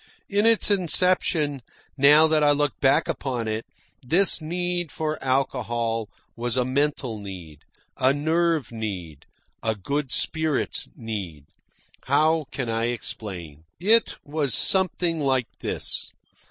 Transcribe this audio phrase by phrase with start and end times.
[0.29, 1.61] In its inception,
[1.95, 3.67] now that I look back upon it,
[4.01, 7.59] this need for alcohol was a mental need,
[7.97, 9.27] a nerve need,
[9.61, 11.45] a good spirits need.
[12.05, 13.65] How can I explain?
[13.79, 16.11] It was something like this.